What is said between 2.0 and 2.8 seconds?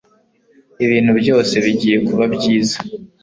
kuba byiza